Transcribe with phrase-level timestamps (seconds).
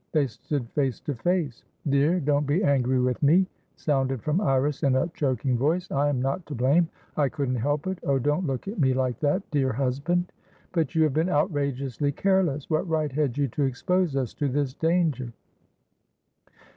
[0.13, 1.63] They stood face to face.
[1.87, 5.91] "Dear, don't be angry with me!" sounded from Iris in a choking voice.
[5.91, 9.73] "I am not to blameI couldn't help itoh don't look at me like that, dear
[9.73, 10.31] husband!"
[10.71, 12.67] "But you have been outrageously careless!
[12.67, 15.33] What right had you to expose us to this danger?